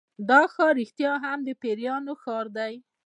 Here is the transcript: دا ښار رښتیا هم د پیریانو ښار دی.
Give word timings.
دا 0.29 0.41
ښار 0.53 0.73
رښتیا 0.81 1.11
هم 1.23 1.39
د 1.47 1.49
پیریانو 1.61 2.13
ښار 2.21 2.45
دی. 2.57 2.73